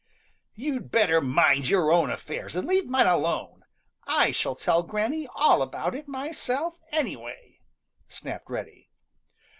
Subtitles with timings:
[0.55, 3.65] "You'd better mind your own affairs and leave mine alone.
[4.07, 7.59] I shall tell Granny all about it myself, anyway,"
[8.07, 8.89] snapped Reddy.